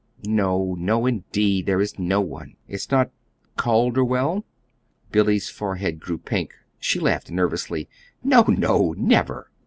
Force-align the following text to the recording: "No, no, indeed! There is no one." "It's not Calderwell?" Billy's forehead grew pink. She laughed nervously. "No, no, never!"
"No, 0.25 0.75
no, 0.79 1.05
indeed! 1.05 1.67
There 1.67 1.79
is 1.79 1.99
no 1.99 2.21
one." 2.21 2.55
"It's 2.67 2.89
not 2.89 3.11
Calderwell?" 3.55 4.45
Billy's 5.11 5.51
forehead 5.51 5.99
grew 5.99 6.17
pink. 6.17 6.55
She 6.79 6.99
laughed 6.99 7.29
nervously. 7.29 7.87
"No, 8.23 8.41
no, 8.47 8.95
never!" 8.97 9.51